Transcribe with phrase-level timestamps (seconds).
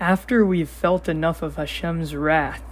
[0.00, 2.62] After we've felt enough of Hashem's wrath,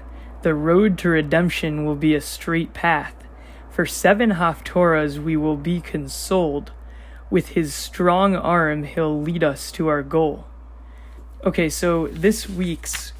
[0.43, 3.14] the road to redemption will be a straight path.
[3.71, 6.72] For seven Haftorahs we will be consoled.
[7.30, 10.47] With his strong arm, he'll lead us to our goal.
[11.45, 13.13] Okay, so this week's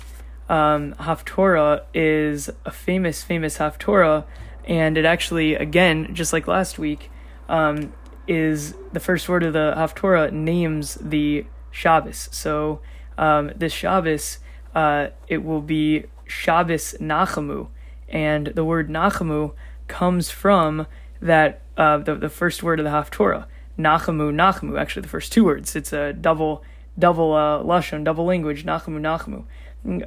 [0.49, 4.25] um, Haftorah is a famous, famous Haftorah,
[4.65, 7.11] and it actually, again, just like last week,
[7.49, 7.93] um,
[8.27, 12.29] is the first word of the Haftorah names the Shabbos.
[12.33, 12.81] So
[13.19, 14.39] um, this Shabbos,
[14.75, 17.69] uh, it will be Shabbos Nachamu,
[18.09, 19.53] and the word Nachamu
[19.89, 20.87] comes from
[21.21, 23.47] that uh, the the first word of the Haftorah,
[23.79, 24.79] Nachamu Nachamu.
[24.79, 25.77] Actually, the first two words.
[25.77, 26.65] It's a double
[26.99, 28.65] double uh, lashon, double language.
[28.65, 29.45] Nachamu Nachamu.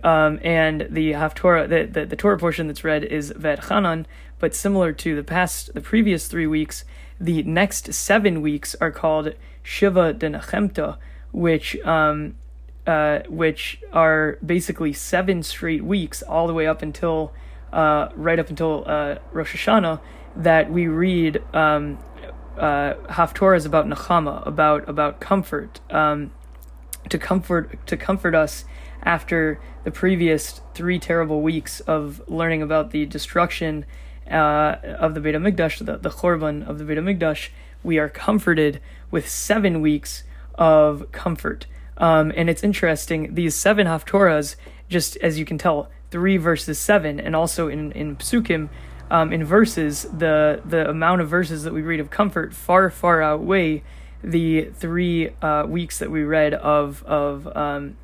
[0.03, 3.61] Um, and the Haftorah, the, the the Torah portion that's read is Vet
[4.39, 6.83] but similar to the past, the previous three weeks,
[7.19, 10.97] the next seven weeks are called Shiva Denachemta,
[11.31, 12.35] which um,
[12.85, 17.31] uh, which are basically seven straight weeks, all the way up until
[17.71, 20.01] uh, right up until uh, Rosh Hashanah,
[20.35, 21.99] that we read um,
[22.57, 26.31] uh, Haftorahs about Nechama, about about comfort, um,
[27.09, 28.65] to comfort to comfort us
[29.03, 33.85] after the previous three terrible weeks of learning about the destruction
[34.29, 37.49] uh, of the Beit Hamikdash, the, the Chorban of the Beit Hamikdash,
[37.83, 40.23] we are comforted with seven weeks
[40.55, 41.65] of comfort.
[41.97, 44.55] Um, and it's interesting, these seven Haftorahs,
[44.87, 48.69] just as you can tell, three verses seven, and also in, in Psukim,
[49.11, 53.21] um, in verses, the, the amount of verses that we read of comfort far, far
[53.21, 53.83] outweigh
[54.23, 57.97] the three uh, weeks that we read of, of, um,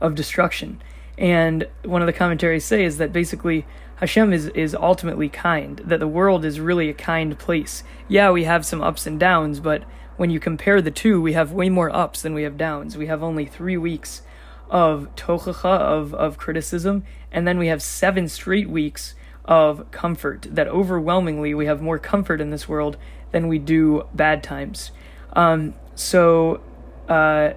[0.00, 0.82] of destruction.
[1.18, 3.66] And one of the commentaries say is that basically
[3.96, 7.82] Hashem is, is ultimately kind, that the world is really a kind place.
[8.08, 9.84] Yeah, we have some ups and downs, but
[10.18, 12.96] when you compare the two, we have way more ups than we have downs.
[12.96, 14.22] We have only three weeks
[14.68, 19.14] of tochacha, of, of criticism, and then we have seven straight weeks
[19.46, 22.96] of comfort, that overwhelmingly we have more comfort in this world
[23.30, 24.90] than we do bad times.
[25.32, 26.60] Um, so,
[27.08, 27.52] uh,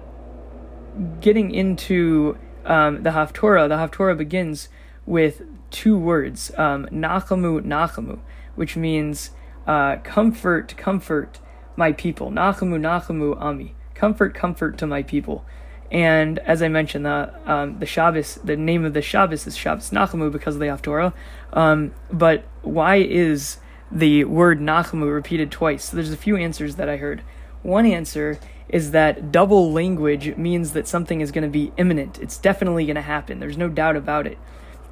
[1.20, 4.68] getting into um, the Haftorah, the Haftorah begins
[5.06, 8.18] with two words, um, Nachamu, Nachamu,
[8.54, 9.30] which means
[9.66, 11.38] uh, comfort, comfort
[11.76, 12.30] my people.
[12.30, 13.74] Nachamu, Nachamu, Ami.
[13.94, 15.44] Comfort, comfort to my people.
[15.90, 19.90] And as I mentioned, the um, the Shabbos, the name of the Shabbos is Shabbos
[19.90, 21.12] Nachamu because of the Haftorah.
[21.52, 23.58] Um, but why is
[23.90, 25.86] the word Nachamu repeated twice?
[25.86, 27.22] So there's a few answers that I heard.
[27.62, 28.38] One answer
[28.68, 32.18] is that double language means that something is going to be imminent.
[32.18, 33.40] It's definitely going to happen.
[33.40, 34.38] There's no doubt about it.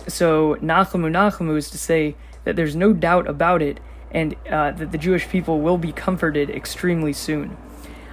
[0.07, 3.81] So Nachamu Nachamu is to say that there's no doubt about it,
[4.11, 7.57] and uh, that the Jewish people will be comforted extremely soon.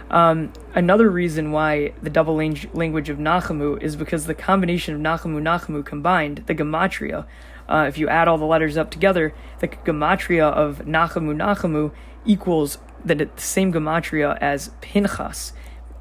[0.10, 5.02] Um, another reason why the double lang- language of Nachamu is because the combination of
[5.02, 7.26] Nachamu Nachamu combined, the gematria,
[7.68, 11.92] uh, if you add all the letters up together, the gematria of Nachamu Nachamu
[12.26, 15.54] equals the, the same gematria as Pinchas,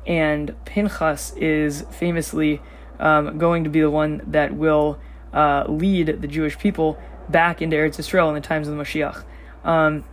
[0.07, 2.61] and Pinchas is famously
[2.99, 4.99] um, going to be the one that will
[5.33, 6.99] uh, lead the Jewish people
[7.29, 9.25] back into Eretz Israel in the times of the Mashiach.
[9.65, 10.05] Um,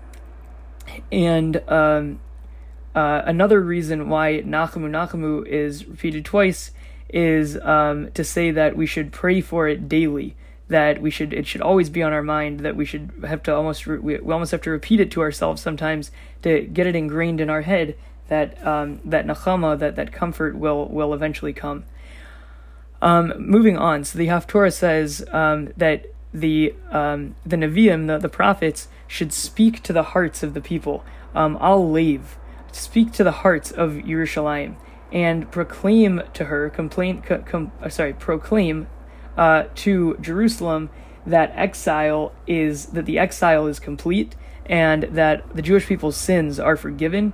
[1.12, 2.20] and um,
[2.96, 6.72] uh, another reason why Nachamu Nachamu is repeated twice
[7.10, 10.36] is um, to say that we should pray for it daily.
[10.72, 12.62] That we should, it should always be on our mind.
[12.62, 15.22] That we should have to almost, re- we, we almost have to repeat it to
[15.22, 16.12] ourselves sometimes
[16.44, 17.96] to get it ingrained in our head
[18.32, 21.84] that um, that nachama, that that comfort will will eventually come.
[23.02, 28.30] Um, moving on, so the Haftorah says um, that the um, the Nevi'im, the, the
[28.30, 31.04] prophets, should speak to the hearts of the people.
[31.36, 32.38] Um, al lev,
[32.72, 34.76] speak to the hearts of Yerushalayim,
[35.12, 38.88] and proclaim to her, complain, com, uh, sorry, proclaim
[39.38, 40.90] uh, to Jerusalem
[41.26, 46.78] that exile is that the exile is complete and that the Jewish people's sins are
[46.78, 47.34] forgiven,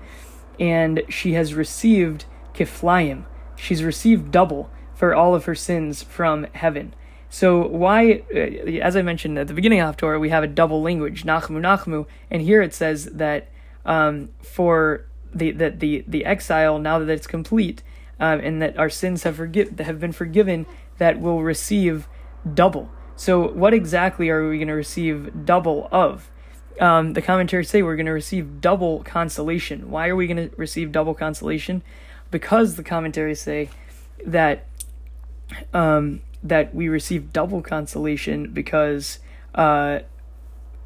[0.60, 3.26] and she has received kiflayim.
[3.56, 6.94] She's received double for all of her sins from heaven.
[7.30, 8.38] So why, uh,
[8.82, 12.06] as I mentioned at the beginning of Torah, we have a double language, Nachmu Nachmu,
[12.32, 13.50] and here it says that
[13.86, 17.84] um, for the, the the the exile now that it's complete,
[18.20, 20.66] um, and that our sins have forgive have been forgiven,
[20.98, 22.08] that will receive
[22.54, 22.90] double.
[23.16, 26.30] So what exactly are we going to receive double of?
[26.80, 29.90] Um, the commentaries say we're going to receive double consolation.
[29.90, 31.82] Why are we going to receive double consolation?
[32.30, 33.70] Because the commentaries say
[34.26, 34.68] that
[35.74, 39.20] um, that we receive double consolation because
[39.56, 40.00] uh,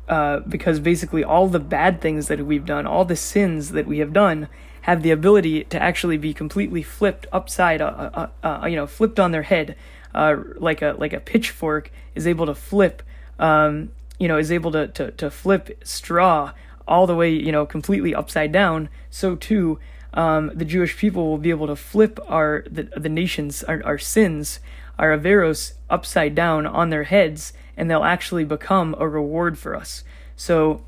[0.07, 3.99] uh, because basically all the bad things that we've done, all the sins that we
[3.99, 4.47] have done,
[4.81, 9.19] have the ability to actually be completely flipped upside, uh, uh, uh, you know, flipped
[9.19, 9.75] on their head,
[10.13, 13.03] uh, like a like a pitchfork is able to flip,
[13.39, 16.53] um, you know, is able to, to to flip straw
[16.87, 18.89] all the way, you know, completely upside down.
[19.09, 19.79] So too,
[20.13, 23.97] um, the Jewish people will be able to flip our the the nations our, our
[23.97, 24.59] sins,
[24.99, 30.03] our averos upside down on their heads, and they'll actually become a reward for us.
[30.35, 30.83] So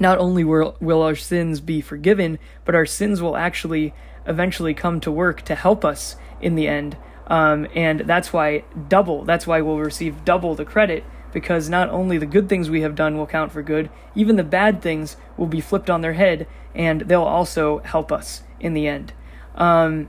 [0.00, 3.94] not only will, will our sins be forgiven, but our sins will actually
[4.26, 6.96] eventually come to work to help us in the end.
[7.26, 12.18] Um, and that's why double, that's why we'll receive double the credit, because not only
[12.18, 15.46] the good things we have done will count for good, even the bad things will
[15.46, 19.12] be flipped on their head, and they'll also help us in the end.
[19.54, 20.08] Um,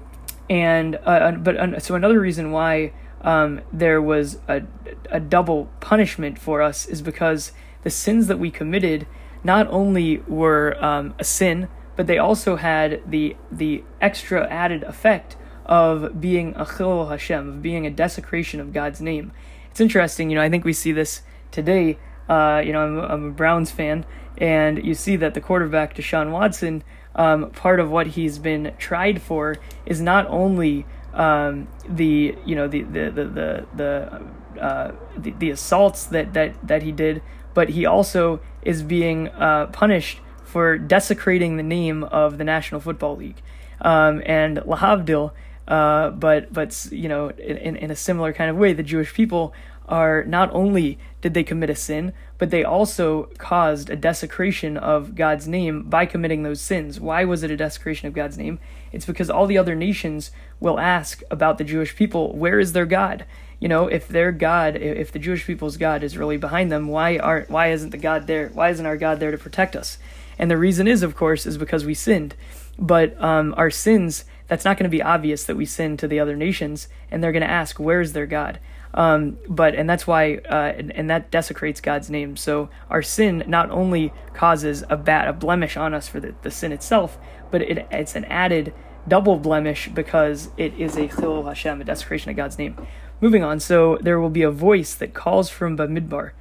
[0.49, 4.63] and uh, but uh, so another reason why um, there was a,
[5.09, 7.51] a double punishment for us is because
[7.83, 9.07] the sins that we committed
[9.43, 15.37] not only were um, a sin, but they also had the the extra added effect
[15.65, 19.31] of being a chilul Hashem, of being a desecration of God's name.
[19.71, 20.41] It's interesting, you know.
[20.41, 21.21] I think we see this
[21.51, 21.97] today.
[22.29, 24.05] Uh, you know, I'm, I'm, a Browns fan,
[24.37, 26.83] and you see that the quarterback Deshaun Watson,
[27.15, 32.67] um, part of what he's been tried for is not only um, the you know
[32.67, 37.21] the the the the the, uh, the, the assaults that that that he did,
[37.53, 43.17] but he also is being uh, punished for desecrating the name of the National Football
[43.17, 43.41] League.
[43.81, 45.31] Um, and Lahavdil,
[45.67, 49.53] uh, but but you know, in in a similar kind of way, the Jewish people
[49.87, 55.15] are not only did they commit a sin, but they also caused a desecration of
[55.15, 56.99] God's name by committing those sins.
[56.99, 58.59] Why was it a desecration of God's name?
[58.91, 62.87] It's because all the other nations will ask about the Jewish people, where is their
[62.87, 63.25] God?
[63.59, 67.17] you know, if their God, if the Jewish people's God is really behind them, why
[67.17, 68.49] aren't why isn't the God there?
[68.49, 69.97] Why isn't our God there to protect us?
[70.37, 72.35] And the reason is, of course, is because we sinned.
[72.77, 76.19] But um, our sins, that's not going to be obvious that we sin to the
[76.19, 78.59] other nations, and they're going to ask, "Where's their God?"
[78.95, 82.37] Um, but and that's why, uh, and, and, that desecrates God's name.
[82.37, 86.51] So our sin not only causes a bad, a blemish on us for the, the
[86.51, 87.17] sin itself,
[87.51, 88.73] but it, it's an added
[89.05, 92.87] double blemish because it is a chilul Hashem, a desecration of God's name.
[93.19, 96.31] Moving on, so there will be a voice that calls from Bamidbar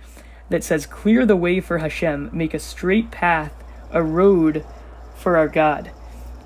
[0.48, 3.52] that says, Clear the way for Hashem, make a straight path,
[3.90, 4.64] a road
[5.16, 5.90] for our God.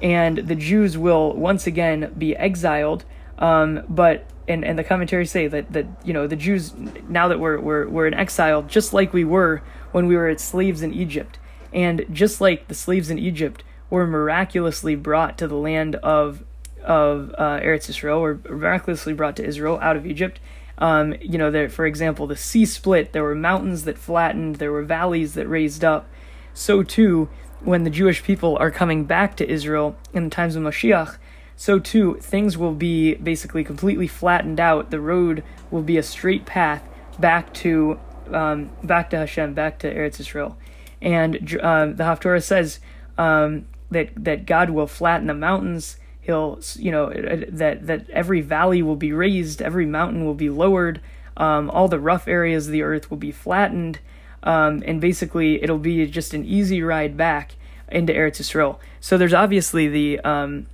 [0.01, 3.05] And the Jews will once again be exiled,
[3.39, 6.73] um, but and, and the commentaries say that, that you know the Jews
[7.09, 9.63] now that we're, we're we're in exile, just like we were
[9.93, 11.39] when we were slaves in Egypt,
[11.73, 16.45] and just like the slaves in Egypt were miraculously brought to the land of
[16.85, 20.41] of uh, Eretz Israel were miraculously brought to Israel out of Egypt.
[20.79, 23.13] Um, you know, there, for example, the sea split.
[23.13, 24.57] There were mountains that flattened.
[24.57, 26.09] There were valleys that raised up.
[26.55, 27.29] So too,
[27.61, 31.19] when the Jewish people are coming back to Israel in the times of Mashiach,
[31.57, 34.91] so too things will be basically completely flattened out.
[34.91, 36.83] The road will be a straight path
[37.19, 37.99] back to
[38.33, 40.57] um, back to Hashem, back to Eretz Israel.
[41.01, 42.79] And uh, the Haftorah says
[43.17, 45.97] um, that that God will flatten the mountains
[46.29, 47.11] he'll you know
[47.49, 51.01] that that every valley will be raised every mountain will be lowered
[51.39, 53.99] um, all the rough areas of the earth will be flattened
[54.43, 57.57] um, and basically it'll be just an easy ride back
[57.91, 58.79] into Eretz Yisrael.
[59.01, 60.67] So there's obviously the um,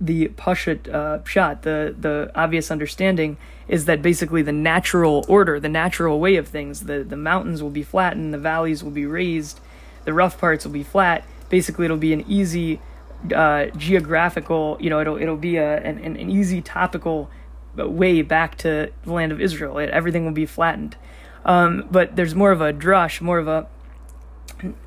[0.00, 3.36] the pashut uh, pshat, the the obvious understanding
[3.68, 7.70] is that basically the natural order, the natural way of things, the the mountains will
[7.70, 9.60] be flattened, the valleys will be raised,
[10.04, 11.24] the rough parts will be flat.
[11.48, 12.80] Basically, it'll be an easy
[13.34, 17.30] uh, geographical, you know, it'll it'll be a an, an easy topical
[17.76, 19.78] way back to the land of Israel.
[19.78, 20.96] It, everything will be flattened.
[21.44, 23.66] Um, but there's more of a drush, more of a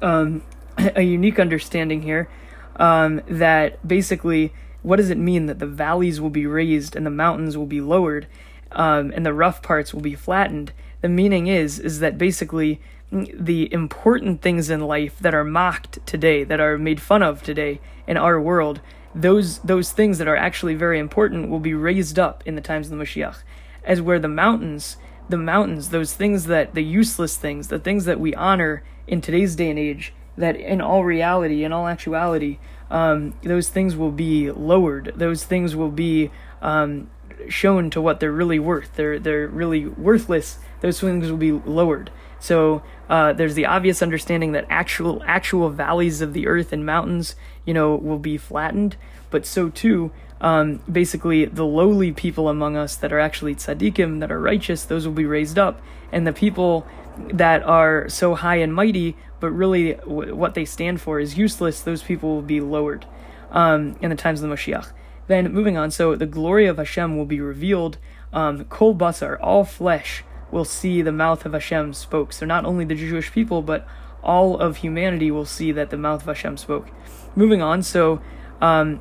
[0.02, 0.44] um,
[0.78, 2.30] a unique understanding here
[2.78, 7.12] um, that basically what does it mean that the valleys will be raised and the
[7.12, 8.28] mountains will be lowered
[8.74, 10.74] um, and the rough parts will be flattened?
[11.02, 12.82] The meaning is is that basically
[13.12, 17.80] the important things in life that are mocked today, that are made fun of today
[18.08, 18.82] in our world,
[19.14, 22.88] those those things that are actually very important will be raised up in the times
[22.88, 23.44] of the Mashiach,
[23.84, 24.98] as where the mountains,
[25.30, 29.56] the mountains, those things that the useless things, the things that we honor in today's
[29.56, 32.58] day and age, that in all reality, in all actuality,
[32.90, 35.14] um, those things will be lowered.
[35.16, 37.10] Those things will be um,
[37.50, 38.96] shown to what they're really worth.
[38.96, 40.60] They're they're really worthless.
[40.82, 42.12] Those things will be lowered.
[42.40, 47.36] So uh, there's the obvious understanding that actual actual valleys of the earth and mountains,
[47.66, 48.98] you know, will be flattened,
[49.32, 50.12] but so too,
[50.44, 55.08] um, basically, the lowly people among us that are actually tzaddikim, that are righteous, those
[55.08, 55.82] will be raised up,
[56.12, 56.86] and the people
[57.34, 61.82] that are so high and mighty, but really w- what they stand for is useless,
[61.82, 63.06] those people will be lowered.
[63.54, 64.92] um, in the times of the Moshiach.
[65.28, 67.98] Then moving on, so the glory of Hashem will be revealed.
[68.34, 72.34] Um, Kol basar, all flesh will see the mouth of Hashem spoke.
[72.34, 73.88] So not only the Jewish people, but
[74.22, 76.90] all of humanity will see that the mouth of Hashem spoke.
[77.36, 78.22] Moving on, so
[78.60, 79.00] um,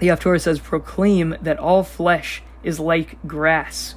[0.00, 3.94] the Haftorah says, proclaim that all flesh is like grass,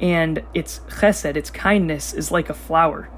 [0.00, 3.08] and its chesed, its kindness, is like a flower.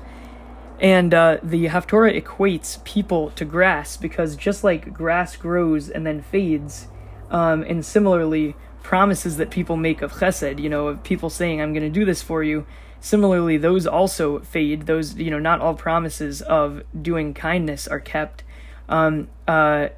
[0.79, 6.23] And uh, the Haftorah equates people to grass because just like grass grows and then
[6.23, 6.89] fades,
[7.31, 11.73] um, and similarly, promises that people make of chesed, you know, of people saying, I'm
[11.73, 12.67] going to do this for you,
[13.01, 14.87] similarly, those also fade.
[14.87, 18.45] Those, you know, not all promises of doing kindness are kept.
[18.89, 19.89] Um, uh,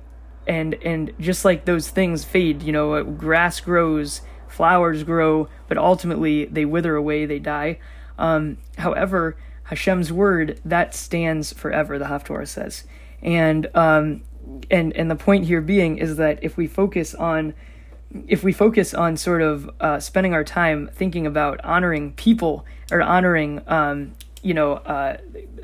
[0.48, 6.46] and and just like those things fade, you know, grass grows, flowers grow, but ultimately
[6.46, 7.78] they wither away, they die.
[8.18, 11.98] Um, however, Hashem's word that stands forever.
[11.98, 12.84] The Haftorah says,
[13.22, 14.22] and um,
[14.70, 17.54] and and the point here being is that if we focus on
[18.26, 23.02] if we focus on sort of uh, spending our time thinking about honoring people or
[23.02, 25.16] honoring um, you know uh,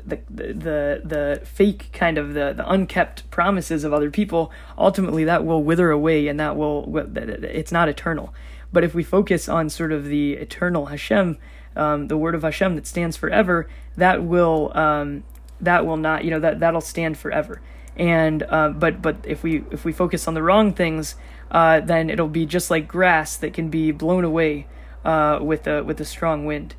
[0.05, 5.45] the, the the fake kind of the the unkept promises of other people ultimately that
[5.45, 8.33] will wither away and that will it's not eternal.
[8.71, 11.37] But if we focus on sort of the eternal Hashem
[11.75, 13.67] um, the word of Hashem that stands forever
[13.97, 15.23] that will um,
[15.61, 17.61] that will not you know that that'll stand forever.
[17.97, 21.15] And uh, but but if we if we focus on the wrong things
[21.51, 24.67] uh, then it'll be just like grass that can be blown away
[25.05, 26.75] uh, with a with a strong wind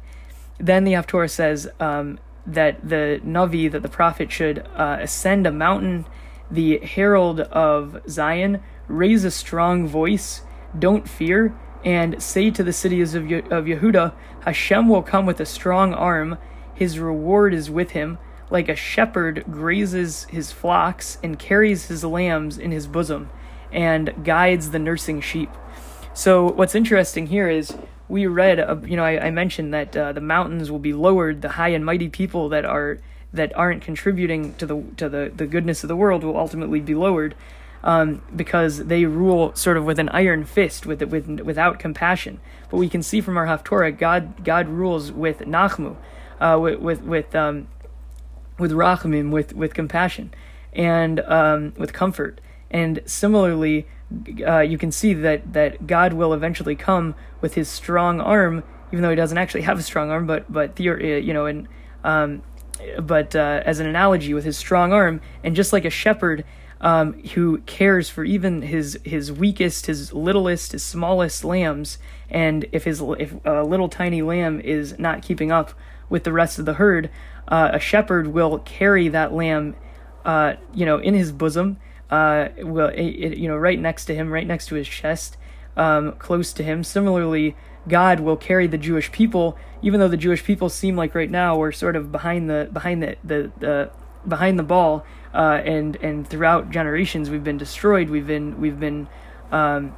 [0.58, 5.52] then the Haftorah says um, that the Navi, that the prophet should uh, ascend a
[5.52, 6.06] mountain,
[6.50, 10.42] the herald of Zion, raise a strong voice,
[10.78, 15.40] don't fear, and say to the cities of, Ye- of Yehuda, Hashem will come with
[15.40, 16.38] a strong arm,
[16.75, 18.18] his reward is with him,
[18.50, 23.28] like a shepherd grazes his flocks and carries his lambs in his bosom,
[23.72, 25.50] and guides the nursing sheep.
[26.14, 27.76] So, what's interesting here is
[28.08, 31.42] we read, uh, you know, I, I mentioned that uh, the mountains will be lowered.
[31.42, 32.98] The high and mighty people that are
[33.32, 36.94] that aren't contributing to the to the, the goodness of the world will ultimately be
[36.94, 37.34] lowered,
[37.82, 42.40] um, because they rule sort of with an iron fist, with with without compassion.
[42.70, 45.96] But we can see from our Haftorah, God God rules with nachmu,
[46.40, 47.68] uh, with with with um,
[48.58, 50.32] with rachamim, with with compassion,
[50.72, 52.40] and um, with comfort.
[52.70, 53.86] And similarly,
[54.46, 59.02] uh, you can see that that God will eventually come with His strong arm, even
[59.02, 61.68] though He doesn't actually have a strong arm, but but theory, uh, you know, and
[62.04, 62.42] um,
[63.00, 66.44] but uh, as an analogy, with His strong arm, and just like a shepherd
[66.80, 71.98] um, who cares for even his his weakest, his littlest, his smallest lambs,
[72.28, 75.72] and if his if a little tiny lamb is not keeping up
[76.08, 77.10] with the rest of the herd,
[77.48, 79.75] uh, a shepherd will carry that lamb,
[80.25, 81.78] uh, you know, in his bosom
[82.10, 85.36] uh, well, it, it, you know, right next to him, right next to his chest,
[85.76, 86.84] um, close to him.
[86.84, 87.56] Similarly,
[87.88, 91.56] God will carry the Jewish people, even though the Jewish people seem like right now
[91.56, 93.90] we're sort of behind the behind the the, the
[94.26, 98.10] behind the ball, uh, and and throughout generations we've been destroyed.
[98.10, 99.08] We've been we've been
[99.50, 99.94] um,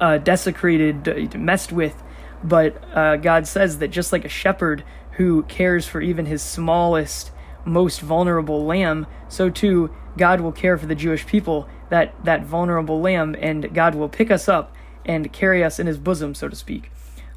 [0.00, 2.02] uh, desecrated, messed with.
[2.44, 7.30] But uh, God says that just like a shepherd who cares for even his smallest,
[7.64, 13.00] most vulnerable lamb, so too God will care for the Jewish people, that, that vulnerable
[13.00, 16.56] lamb, and God will pick us up and carry us in his bosom, so to
[16.56, 16.90] speak.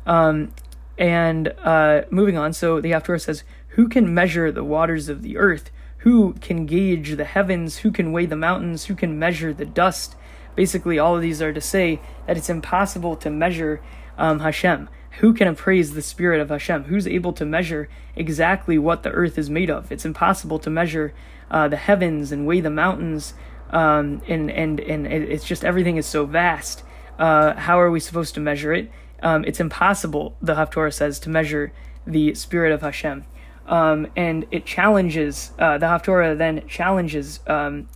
[0.05, 0.51] Um,
[0.97, 5.37] and uh, moving on, so the Haftorah says, Who can measure the waters of the
[5.37, 5.71] earth?
[5.99, 7.77] Who can gauge the heavens?
[7.77, 8.85] Who can weigh the mountains?
[8.85, 10.15] Who can measure the dust?
[10.55, 13.81] Basically, all of these are to say that it's impossible to measure
[14.17, 14.87] um, Hashem.
[15.19, 16.85] Who can appraise the spirit of Hashem?
[16.85, 19.91] Who's able to measure exactly what the earth is made of?
[19.91, 21.13] It's impossible to measure
[21.51, 23.33] uh, the heavens and weigh the mountains,
[23.71, 26.83] um, and and and it's just everything is so vast.
[27.17, 28.91] Uh, how are we supposed to measure it?
[29.23, 31.71] Um, it's impossible, the Haftorah says, to measure
[32.05, 33.25] the spirit of Hashem.
[33.65, 37.87] Um, and it challenges, uh, the Haftorah then challenges um,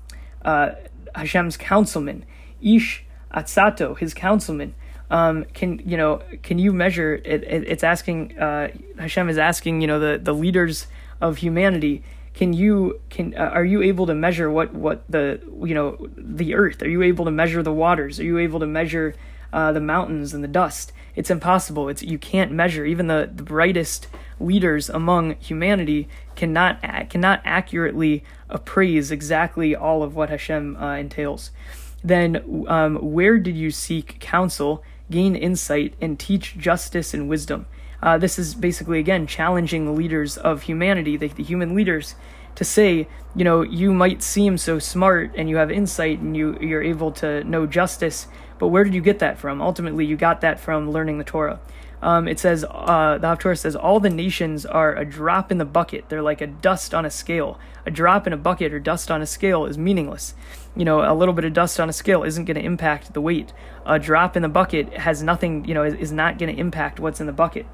[0.44, 0.72] uh,
[1.14, 2.26] Hashem's councilman,
[2.62, 3.04] Ish
[3.34, 4.74] Atzato, his councilman,
[5.12, 6.22] um, can you know?
[6.44, 7.16] Can you measure?
[7.16, 8.38] It, it it's asking.
[8.38, 9.82] Uh, Hashem is asking.
[9.82, 10.88] You know the the leaders
[11.20, 12.04] of humanity.
[12.40, 16.56] Can you can uh, are you able to measure what what the you know the
[16.56, 16.82] earth?
[16.82, 18.18] Are you able to measure the waters?
[18.18, 19.14] Are you able to measure
[19.52, 20.94] uh, the mountains and the dust?
[21.18, 21.90] It's impossible.
[21.90, 22.86] It's you can't measure.
[22.86, 24.08] Even the, the brightest
[24.40, 31.52] leaders among humanity cannot cannot accurately appraise exactly all of what Hashem uh, entails.
[32.06, 34.82] Then um, where did you seek counsel?
[35.10, 37.66] gain insight, and teach justice and wisdom.
[38.02, 42.16] Uh, this is basically, again, challenging the leaders of humanity, the, the human leaders,
[42.56, 46.58] to say, you know, you might seem so smart and you have insight and you
[46.60, 48.28] you're able to know justice,
[48.58, 49.62] but where did you get that from?
[49.62, 51.60] Ultimately, you got that from learning the Torah.
[52.02, 55.66] Um, it says uh, the Haftorah says all the nations are a drop in the
[55.66, 56.08] bucket.
[56.08, 57.60] They're like a dust on a scale.
[57.86, 60.34] A drop in a bucket or dust on a scale is meaningless.
[60.76, 63.22] You know, a little bit of dust on a scale isn't going to impact the
[63.22, 63.52] weight.
[63.86, 65.66] A drop in the bucket has nothing.
[65.66, 67.66] You know, is, is not going to impact what's in the bucket.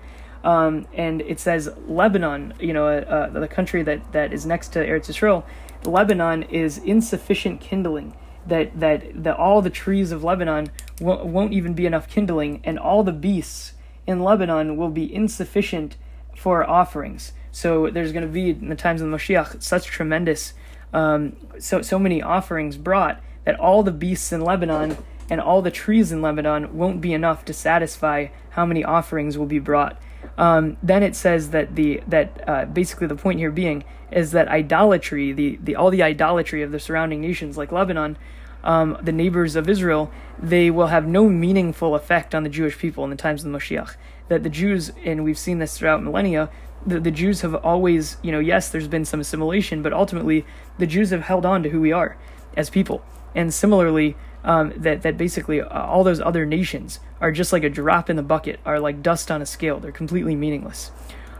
[0.46, 4.70] Um, and it says Lebanon, you know, uh, uh, the country that, that is next
[4.74, 5.44] to Eretz Yisrael,
[5.84, 8.14] Lebanon is insufficient kindling.
[8.48, 10.70] That that that all the trees of Lebanon
[11.02, 13.74] won't, won't even be enough kindling, and all the beasts
[14.06, 15.98] in Lebanon will be insufficient
[16.38, 17.34] for offerings.
[17.52, 20.54] So there's going to be in the times of the Moshiach such tremendous,
[20.94, 24.98] um, so so many offerings brought that all the beasts in Lebanon
[25.28, 29.48] and all the trees in Lebanon won't be enough to satisfy how many offerings will
[29.48, 30.00] be brought.
[30.38, 34.48] Um, then it says that the that uh, basically the point here being is that
[34.48, 38.18] idolatry, the, the all the idolatry of the surrounding nations like Lebanon,
[38.64, 43.04] um, the neighbors of Israel, they will have no meaningful effect on the Jewish people
[43.04, 43.96] in the times of the Moshiach.
[44.28, 46.50] That the Jews, and we've seen this throughout millennia,
[46.86, 50.46] the, the Jews have always, you know, yes, there's been some assimilation, but ultimately
[50.78, 52.18] the Jews have held on to who we are
[52.58, 53.04] as people.
[53.36, 57.70] And similarly, um, that that basically uh, all those other nations are just like a
[57.70, 59.80] drop in the bucket, are like dust on a scale.
[59.80, 60.92] They're completely meaningless.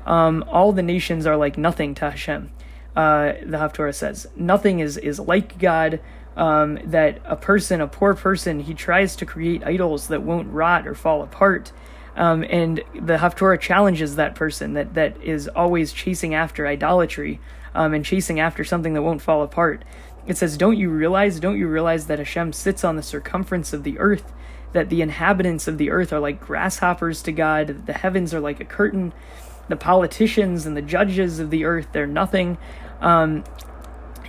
[0.06, 2.52] Um, all the nations are like nothing to Hashem.
[2.96, 6.02] Uh, the Haftorah says nothing is is like God.
[6.38, 10.86] Um, that a person, a poor person, he tries to create idols that won't rot
[10.86, 11.72] or fall apart.
[12.18, 17.40] Um, and the Haftorah challenges that person that, that is always chasing after idolatry
[17.74, 19.86] um, and chasing after something that won't fall apart.
[20.28, 23.84] It says, Don't you realize, don't you realize that Hashem sits on the circumference of
[23.84, 24.34] the earth,
[24.74, 28.60] that the inhabitants of the earth are like grasshoppers to God, the heavens are like
[28.60, 29.14] a curtain,
[29.70, 32.58] the politicians and the judges of the earth, they're nothing.
[33.02, 33.44] Um,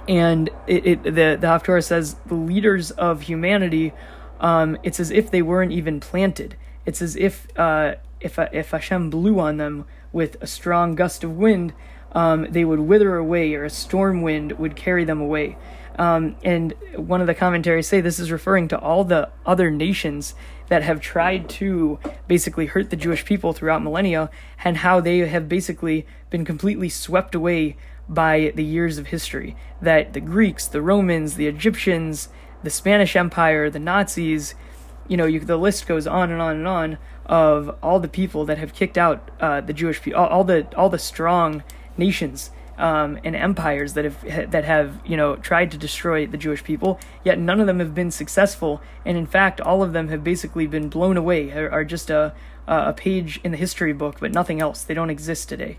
[0.08, 3.92] and it, it, the, the Haftorah says, the leaders of humanity,
[4.38, 6.56] um, it's as if they weren't even planted.
[6.84, 11.36] It's as if, uh, if, if Hashem blew on them with a strong gust of
[11.36, 11.72] wind,
[12.12, 15.58] um, they would wither away, or a storm wind would carry them away.
[15.96, 20.34] Um, and one of the commentaries say this is referring to all the other nations
[20.68, 24.30] that have tried to basically hurt the Jewish people throughout millennia
[24.62, 27.76] and how they have basically been completely swept away
[28.08, 29.56] by the years of history.
[29.80, 32.28] That the Greeks, the Romans, the Egyptians,
[32.62, 34.54] the Spanish Empire, the Nazis,
[35.08, 38.44] you know, you, the list goes on and on and on of all the people
[38.44, 41.64] that have kicked out uh, the Jewish people, all, all the all the strong
[41.96, 46.62] nations um, and empires that have that have you know tried to destroy the Jewish
[46.62, 47.00] people.
[47.24, 50.66] Yet none of them have been successful, and in fact, all of them have basically
[50.66, 51.50] been blown away.
[51.52, 52.34] Are, are just a
[52.66, 54.82] a page in the history book, but nothing else.
[54.82, 55.78] They don't exist today.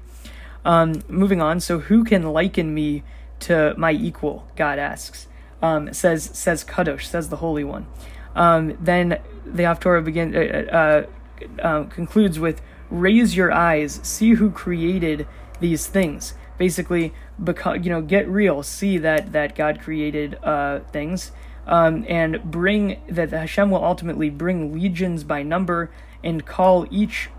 [0.63, 1.59] Um, moving on.
[1.59, 3.03] So who can liken me
[3.41, 4.47] to my equal?
[4.55, 5.27] God asks.
[5.61, 7.87] Um, says says Kadosh says the Holy One.
[8.35, 14.51] Um, then the Haftorah begin uh, uh, uh, concludes with raise your eyes, see who
[14.51, 15.27] created
[15.59, 21.31] these things basically become you know get real see that that god created uh, things
[21.65, 25.91] um, and bring that hashem will ultimately bring legions by number
[26.23, 27.29] and call each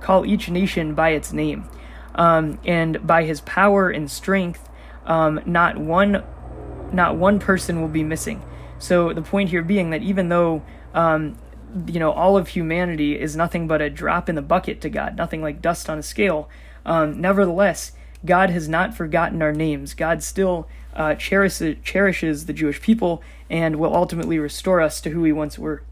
[0.00, 1.68] call each nation by its name
[2.14, 4.68] um, and by his power and strength
[5.06, 6.22] um, not one
[6.92, 8.42] not one person will be missing.
[8.78, 10.62] So the point here being that even though
[10.94, 11.36] um,
[11.86, 15.16] you know all of humanity is nothing but a drop in the bucket to god
[15.16, 16.48] nothing like dust on a scale
[16.84, 17.92] um, nevertheless
[18.24, 19.94] God has not forgotten our names.
[19.94, 25.20] God still uh, cherishes, cherishes the Jewish people and will ultimately restore us to who
[25.20, 25.82] we once were.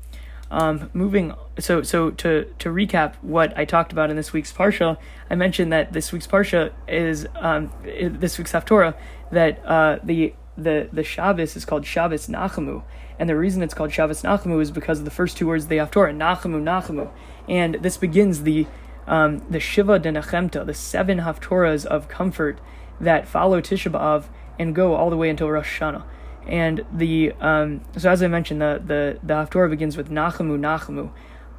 [0.51, 4.97] Um, moving so so to to recap what I talked about in this week's parsha,
[5.29, 8.95] I mentioned that this week's parsha is um, this week's haftorah
[9.31, 12.83] that uh, the the the Shabbos is called Shabbos Nachamu,
[13.19, 15.69] and the reason it's called Shabbos Nachamu is because of the first two words of
[15.69, 17.11] the haftorah Nachamu Nachamu,
[17.47, 18.67] and this begins the
[19.09, 22.61] um, the Shiva de Nechemta, the seven Haftorahs of comfort
[23.01, 24.27] that follow Tisha B'Av
[24.59, 26.05] and go all the way until Rosh Hashanah.
[26.47, 31.11] And the um, so as I mentioned, the the the Haftorah begins with Nachamu Nachamu,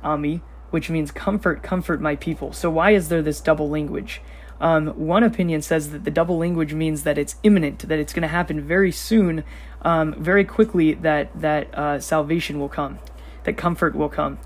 [0.04, 2.54] Ami, which means comfort, comfort my people.
[2.54, 4.22] So why is there this double language?
[4.62, 8.24] Um, one opinion says that the double language means that it's imminent, that it's going
[8.24, 9.44] to happen very soon,
[9.84, 10.94] um, very quickly.
[10.94, 13.00] That that uh, salvation will come,
[13.44, 14.40] that comfort will come.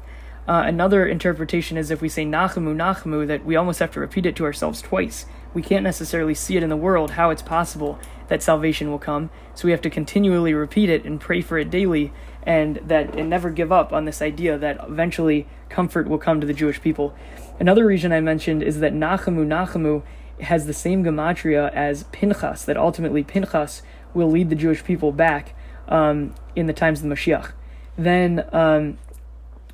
[0.46, 4.26] Uh, another interpretation is if we say Nachamu, Nachamu, that we almost have to repeat
[4.26, 5.26] it to ourselves twice.
[5.54, 9.30] We can't necessarily see it in the world how it's possible that salvation will come,
[9.56, 13.30] so we have to continually repeat it and pray for it daily, and that and
[13.30, 17.16] never give up on this idea that eventually comfort will come to the Jewish people.
[17.60, 20.04] Another reason I mentioned is that Nachamu, Nachamu
[20.42, 23.82] has the same gematria as Pinchas, that ultimately Pinchas
[24.14, 25.56] will lead the Jewish people back
[25.88, 27.52] um, in the times of the Mashiach.
[27.98, 28.98] Then, um,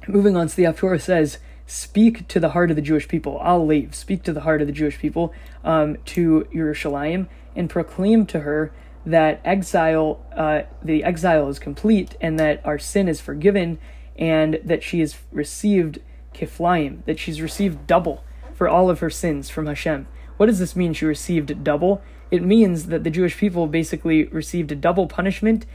[0.09, 3.39] moving on, so the says, speak to the heart of the Jewish people.
[3.43, 3.93] al lev.
[3.93, 8.71] Speak to the heart of the Jewish people, um, to Yerushalayim, and proclaim to her
[9.05, 13.79] that exile, uh, the exile is complete, and that our sin is forgiven,
[14.17, 15.99] and that she has received
[16.33, 20.07] kiflayim, that she's received double for all of her sins from Hashem.
[20.37, 20.93] What does this mean?
[20.93, 22.01] She received double.
[22.31, 25.65] It means that the Jewish people basically received a double punishment.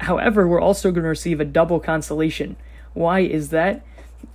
[0.00, 2.56] However, we're also going to receive a double consolation.
[2.98, 3.84] Why is that?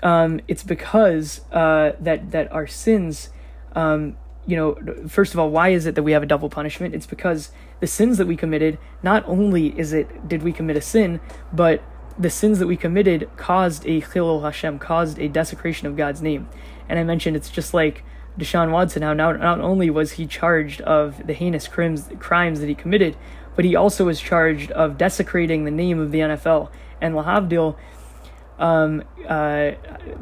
[0.01, 3.29] Um, it's because uh, that that our sins,
[3.75, 6.95] um, you know, first of all, why is it that we have a double punishment?
[6.95, 8.79] It's because the sins that we committed.
[9.01, 11.19] Not only is it did we commit a sin,
[11.51, 11.83] but
[12.17, 16.47] the sins that we committed caused a chilul Hashem, caused a desecration of God's name.
[16.87, 18.03] And I mentioned it's just like
[18.37, 22.69] Deshaun Watson, how not, not only was he charged of the heinous crimes, crimes that
[22.69, 23.15] he committed,
[23.55, 26.69] but he also was charged of desecrating the name of the NFL.
[27.01, 27.75] And Lahavdil,
[28.59, 29.71] um, uh,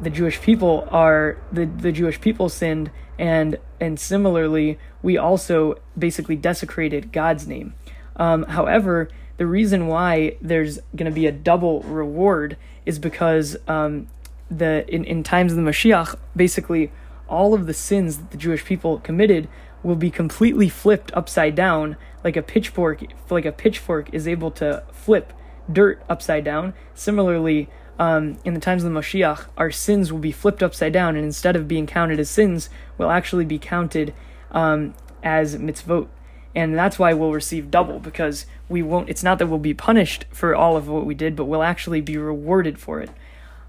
[0.01, 6.35] the Jewish people are the, the Jewish people sinned, and and similarly, we also basically
[6.35, 7.73] desecrated God's name.
[8.15, 14.07] Um, however, the reason why there's going to be a double reward is because um,
[14.49, 16.91] the in, in times of the Mashiach, basically
[17.27, 19.47] all of the sins that the Jewish people committed
[19.83, 24.83] will be completely flipped upside down, like a pitchfork, like a pitchfork is able to
[24.91, 25.33] flip
[25.71, 26.73] dirt upside down.
[26.93, 31.15] Similarly, um, in the times of the Moshiach, our sins will be flipped upside down,
[31.15, 34.13] and instead of being counted as sins, will actually be counted
[34.51, 36.07] um, as mitzvot.
[36.53, 39.09] And that's why we'll receive double because we won't.
[39.09, 42.01] It's not that we'll be punished for all of what we did, but we'll actually
[42.01, 43.09] be rewarded for it.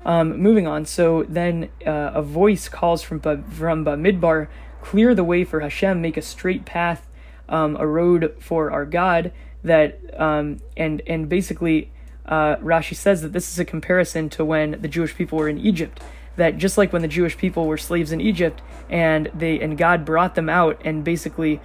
[0.05, 4.49] Um, moving on, so then uh, a voice calls from from Midbar,
[4.81, 7.07] clear the way for Hashem, make a straight path,
[7.49, 9.33] um, a road for our God.
[9.63, 11.93] That um, and and basically,
[12.27, 15.59] uh, Rashi says that this is a comparison to when the Jewish people were in
[15.59, 16.01] Egypt.
[16.37, 20.05] That just like when the Jewish people were slaves in Egypt, and they and God
[20.05, 21.61] brought them out, and basically,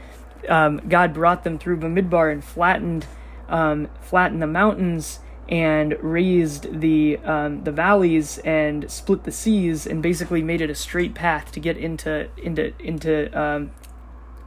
[0.50, 3.06] um, God brought them through Bamidbar and flattened
[3.48, 10.04] um, flattened the mountains and raised the um, the valleys and split the seas and
[10.04, 13.72] basically made it a straight path to get into into into um,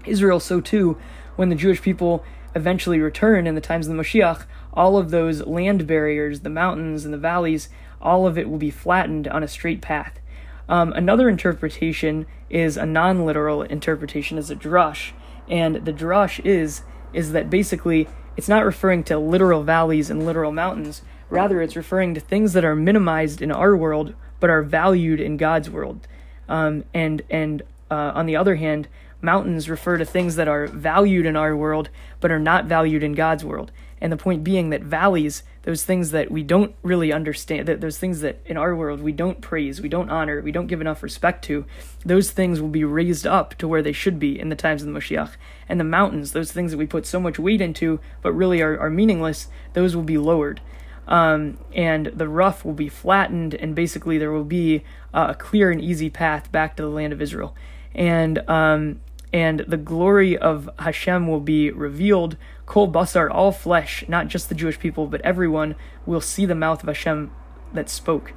[0.04, 0.40] Israel.
[0.40, 0.98] So too,
[1.36, 5.46] when the Jewish people eventually return in the times of the Mashiach, all of those
[5.46, 7.68] land barriers, the mountains and the valleys,
[8.00, 10.20] all of it will be flattened on a straight path.
[10.68, 15.12] Um, another interpretation is a non-literal interpretation, is a drush,
[15.48, 20.52] and the drush is is that basically it's not referring to literal valleys and literal
[20.52, 21.02] mountains.
[21.28, 25.36] Rather, it's referring to things that are minimized in our world but are valued in
[25.36, 26.06] God's world.
[26.48, 28.88] Um, and and uh, on the other hand,
[29.20, 33.12] mountains refer to things that are valued in our world but are not valued in
[33.12, 33.72] God's world.
[34.00, 37.98] And the point being that valleys, those things that we don't really understand, that those
[37.98, 41.02] things that in our world we don't praise, we don't honor, we don't give enough
[41.02, 41.66] respect to,
[42.04, 44.88] those things will be raised up to where they should be in the times of
[44.88, 45.32] the Mashiach.
[45.68, 48.78] And the mountains, those things that we put so much weight into but really are,
[48.78, 50.60] are meaningless, those will be lowered.
[51.06, 55.70] Um, and the rough will be flattened, and basically there will be uh, a clear
[55.70, 57.54] and easy path back to the land of Israel.
[57.94, 59.00] And um,
[59.32, 62.36] and the glory of Hashem will be revealed.
[62.70, 65.74] Kol basar, all flesh, not just the Jewish people, but everyone
[66.06, 67.32] will see the mouth of Hashem
[67.74, 68.32] that spoke.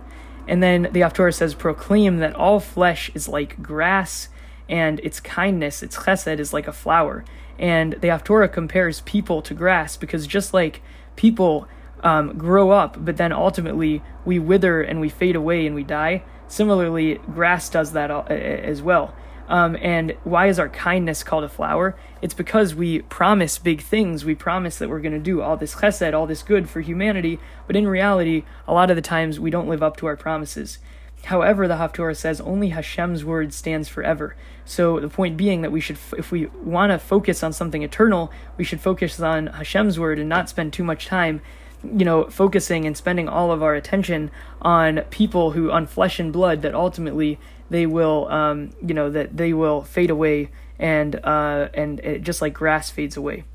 [0.48, 4.30] And then the Haftorah says, proclaim that all flesh is like grass,
[4.67, 7.24] and its kindness, its chesed, is like a flower.
[7.60, 10.82] And the Haftorah compares people to grass because just like
[11.15, 11.67] people
[12.02, 16.24] um, grow up, but then ultimately we wither and we fade away and we die,
[16.48, 19.13] similarly, grass does that as well.
[19.54, 21.96] Um, and why is our kindness called a flower?
[22.24, 24.26] It's because we promise big things.
[24.26, 27.39] We promise that we're going to do all this chesed, all this good for humanity,
[27.68, 30.80] but in reality, a lot of the times we don't live up to our promises.
[31.26, 34.36] However, the Haftorah says only Hashem's word stands forever.
[34.66, 38.32] So the point being that we should, if we want to focus on something eternal,
[38.58, 41.44] we should focus on Hashem's word and not spend too much time
[41.84, 46.32] you know, focusing and spending all of our attention on people who, on flesh and
[46.32, 50.49] blood, that ultimately they will, um, you know, that they will fade away
[50.80, 53.45] and uh, and it, just like grass fades away,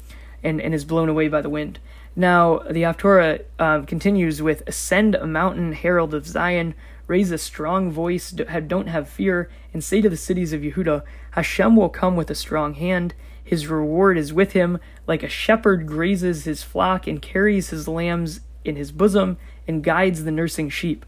[0.42, 1.78] and and is blown away by the wind.
[2.16, 6.74] Now the Haftorah um, continues with ascend a mountain, herald of Zion,
[7.06, 11.76] raise a strong voice, don't have fear, and say to the cities of Yehuda, Hashem
[11.76, 13.14] will come with a strong hand.
[13.42, 18.40] His reward is with him, like a shepherd grazes his flock and carries his lambs
[18.64, 21.06] in his bosom and guides the nursing sheep.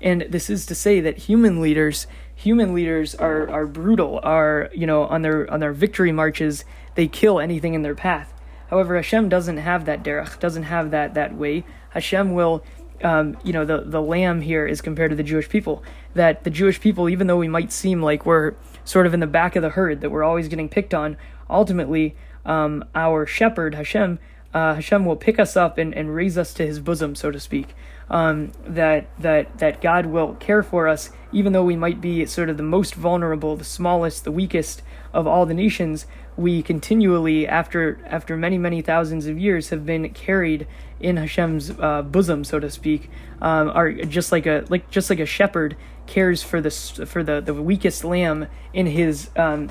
[0.00, 2.06] And this is to say that human leaders,
[2.40, 7.06] human leaders are, are brutal, are, you know, on their, on their victory marches, they
[7.06, 8.32] kill anything in their path.
[8.70, 11.64] However, Hashem doesn't have that derech, doesn't have that, that way.
[11.90, 12.64] Hashem will,
[13.02, 15.84] um, you know, the, the lamb here is compared to the Jewish people.
[16.14, 19.26] That the Jewish people, even though we might seem like we're sort of in the
[19.26, 21.18] back of the herd, that we're always getting picked on,
[21.50, 24.18] ultimately, um, our shepherd, Hashem,
[24.52, 27.38] uh, Hashem will pick us up and, and raise us to his bosom, so to
[27.38, 27.74] speak.
[28.08, 32.48] Um, that that that God will care for us, even though we might be sort
[32.48, 34.82] of the most vulnerable, the smallest, the weakest
[35.12, 36.06] of all the nations.
[36.36, 40.66] We continually, after after many many thousands of years, have been carried
[40.98, 43.08] in Hashem's uh, bosom, so to speak.
[43.40, 45.76] Um, are just like a like just like a shepherd
[46.08, 49.70] cares for the for the the weakest lamb in his um,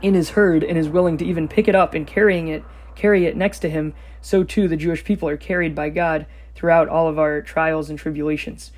[0.00, 2.64] in his herd and is willing to even pick it up and carrying it
[3.00, 6.88] carry it next to him, so too the Jewish people are carried by God throughout
[6.88, 8.72] all of our trials and tribulations.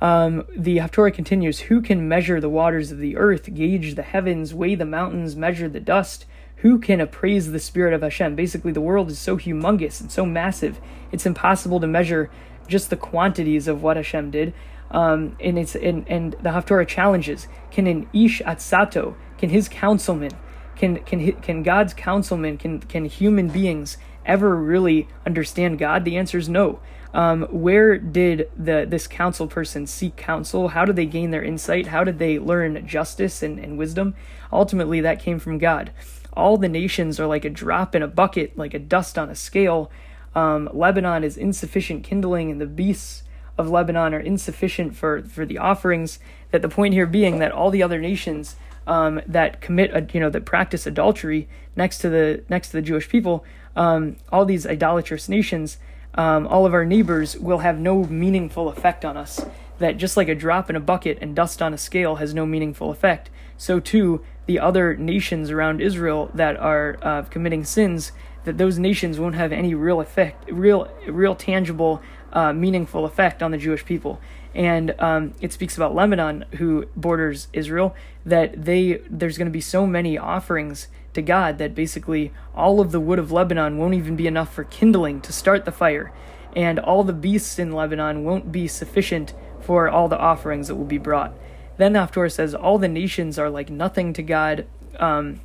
[0.00, 4.54] Um, the Haftorah continues Who can measure the waters of the earth, gauge the heavens,
[4.54, 6.24] weigh the mountains, measure the dust?
[6.56, 8.34] Who can appraise the spirit of Hashem?
[8.34, 10.80] Basically, the world is so humongous and so massive,
[11.12, 12.30] it's impossible to measure
[12.68, 14.54] just the quantities of what Hashem did.
[14.90, 20.32] Um, and it's and, and the Haftorah challenges: Can an ish atsato, can his councilman,
[20.76, 26.04] can can can God's councilmen, can can human beings ever really understand God?
[26.04, 26.80] The answer is no.
[27.14, 30.68] Um, where did the this council person seek counsel?
[30.68, 31.88] How did they gain their insight?
[31.88, 34.14] How did they learn justice and, and wisdom?
[34.52, 35.92] Ultimately, that came from God.
[36.32, 39.34] All the nations are like a drop in a bucket, like a dust on a
[39.34, 39.90] scale.
[40.34, 43.22] Um, Lebanon is insufficient kindling, and the beasts
[43.58, 46.18] of Lebanon are insufficient for, for the offerings.
[46.50, 48.56] That the point here being that all the other nations
[48.86, 53.08] um, that commit, you know, that practice adultery next to the next to the Jewish
[53.08, 53.44] people,
[53.76, 55.78] um, all these idolatrous nations,
[56.14, 59.44] um, all of our neighbors will have no meaningful effect on us.
[59.78, 62.46] That just like a drop in a bucket and dust on a scale has no
[62.46, 68.12] meaningful effect, so too the other nations around Israel that are uh, committing sins,
[68.44, 73.50] that those nations won't have any real effect, real, real tangible, uh, meaningful effect on
[73.50, 74.20] the Jewish people
[74.54, 79.60] and um, it speaks about Lebanon, who borders Israel, that they there's going to be
[79.60, 84.16] so many offerings to God that basically all of the wood of Lebanon won't even
[84.16, 86.12] be enough for kindling to start the fire,
[86.54, 90.84] and all the beasts in Lebanon won't be sufficient for all the offerings that will
[90.84, 91.32] be brought.
[91.76, 94.66] Then Haftorah says all the nations are like nothing to God,
[94.98, 95.40] um,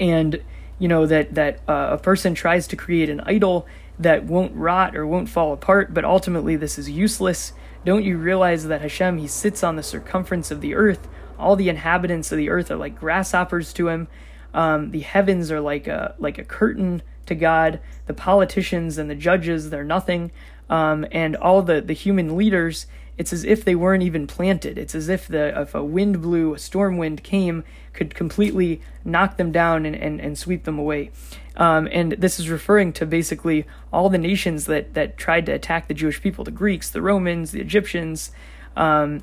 [0.00, 0.42] and
[0.78, 3.66] you know that that uh, a person tries to create an idol
[3.98, 7.52] that won't rot or won't fall apart, but ultimately this is useless
[7.88, 11.08] don't you realize that Hashem, He sits on the circumference of the earth?
[11.38, 14.08] All the inhabitants of the earth are like grasshoppers to Him.
[14.54, 17.80] Um, the heavens are like a like a curtain to God.
[18.06, 20.32] The politicians and the judges, they're nothing.
[20.70, 24.78] Um, and all the, the human leaders, it's as if they weren't even planted.
[24.78, 29.36] It's as if the if a wind blew, a storm wind came, could completely knock
[29.36, 31.10] them down and, and, and sweep them away.
[31.58, 35.88] Um, and this is referring to basically all the nations that, that tried to attack
[35.88, 38.30] the Jewish people the Greeks, the Romans, the Egyptians,
[38.76, 39.22] um,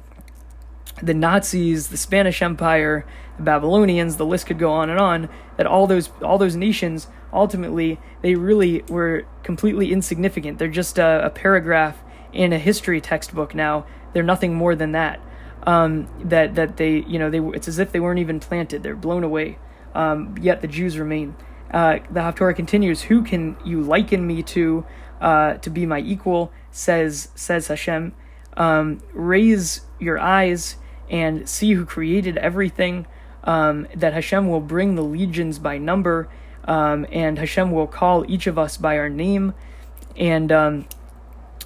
[1.02, 3.06] the Nazis, the Spanish Empire,
[3.38, 7.08] the Babylonians, the list could go on and on, that all those all those nations
[7.34, 10.58] ultimately they really were completely insignificant.
[10.58, 12.02] They're just a, a paragraph
[12.34, 13.86] in a history textbook now.
[14.14, 15.20] They're nothing more than that.
[15.64, 18.84] Um, that that they you know they it's as if they weren't even planted.
[18.84, 19.58] They're blown away.
[19.94, 21.36] Um, yet the Jews remain.
[21.72, 24.86] Uh, the Haftorah continues, "Who can you liken me to,
[25.20, 28.14] uh, to be my equal?" says says Hashem.
[28.58, 30.78] Um, raise your eyes
[31.10, 33.06] and see who created everything.
[33.44, 36.28] Um, that Hashem will bring the legions by number,
[36.68, 39.54] um, and Hashem will call each of us by our name,
[40.18, 40.86] and um,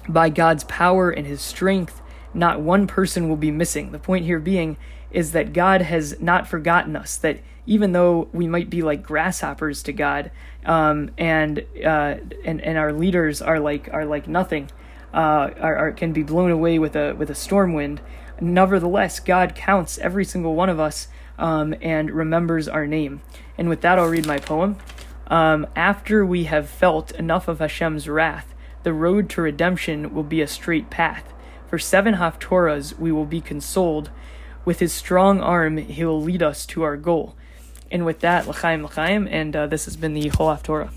[0.06, 2.02] by God's power and His strength.
[2.34, 3.92] Not one person will be missing.
[3.92, 4.76] The point here being
[5.10, 7.16] is that God has not forgotten us.
[7.16, 10.30] That even though we might be like grasshoppers to God,
[10.64, 14.70] um, and uh, and and our leaders are like are like nothing,
[15.12, 18.00] uh, are, are can be blown away with a with a storm wind.
[18.40, 23.20] Nevertheless, God counts every single one of us um, and remembers our name.
[23.58, 24.78] And with that, I'll read my poem.
[25.26, 30.40] Um, after we have felt enough of Hashem's wrath, the road to redemption will be
[30.40, 31.32] a straight path.
[31.68, 34.10] For seven Haftorahs we will be consoled.
[34.64, 37.34] With his strong arm, he will lead us to our goal.
[37.90, 40.90] And with that, l'chaim l'chaim, and uh, this has been the whole Haftorah.